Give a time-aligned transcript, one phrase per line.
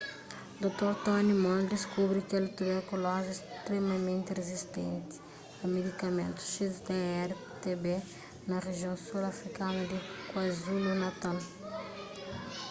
[0.63, 0.91] dr.
[1.05, 5.15] tony moll deskubri kel tuberkulozi stremamenti rizistenti
[5.63, 7.83] a medikamentus xdr-tb
[8.47, 9.97] na rijion sul afrikanu di
[10.29, 11.37] kwazulu-natal